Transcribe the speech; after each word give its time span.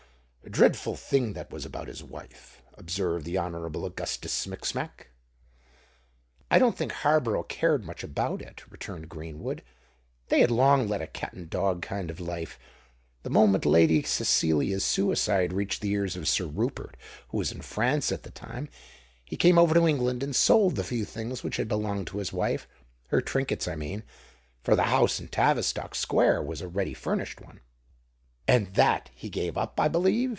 "A 0.43 0.49
dreadful 0.53 0.97
thing 0.97 1.31
that 1.31 1.49
was 1.49 1.65
about 1.65 1.87
his 1.87 2.03
wife," 2.03 2.61
observed 2.73 3.23
the 3.23 3.37
Honourable 3.37 3.85
Augustus 3.85 4.33
Smicksmack. 4.33 5.07
"I 6.49 6.59
don't 6.59 6.75
think 6.75 6.91
Harborough 6.91 7.43
cared 7.43 7.85
much 7.85 8.03
about 8.03 8.41
it," 8.41 8.69
returned 8.69 9.07
Greenwood. 9.07 9.63
"They 10.27 10.41
had 10.41 10.51
long 10.51 10.89
led 10.89 11.01
a 11.01 11.07
cat 11.07 11.31
and 11.31 11.49
dog 11.49 11.81
kind 11.81 12.09
of 12.11 12.19
a 12.19 12.23
life. 12.23 12.59
The 13.23 13.29
moment 13.29 13.65
Lady 13.65 14.03
Cecilia's 14.03 14.83
suicide 14.83 15.53
reached 15.53 15.79
the 15.81 15.91
ears 15.93 16.17
of 16.17 16.27
Sir 16.27 16.47
Rupert, 16.47 16.97
who 17.29 17.37
was 17.37 17.53
in 17.53 17.61
France 17.61 18.11
at 18.11 18.23
the 18.23 18.31
time, 18.31 18.67
he 19.23 19.37
came 19.37 19.57
over 19.57 19.73
to 19.73 19.87
England, 19.87 20.21
and 20.21 20.35
sold 20.35 20.75
the 20.75 20.83
few 20.83 21.05
things 21.05 21.43
which 21.43 21.57
had 21.57 21.69
belonged 21.69 22.07
to 22.07 22.17
his 22.17 22.33
wife—her 22.33 23.21
trinkets, 23.21 23.69
I 23.69 23.75
mean; 23.77 24.03
for 24.63 24.75
the 24.75 24.83
house 24.83 25.17
in 25.17 25.29
Tavistock 25.29 25.95
Square 25.95 26.41
was 26.43 26.59
a 26.59 26.67
ready 26.67 26.95
furnished 26.95 27.39
one." 27.39 27.61
"And 28.49 28.73
that 28.73 29.11
he 29.15 29.29
gave 29.29 29.57
up, 29.57 29.79
I 29.79 29.87
believe?" 29.87 30.29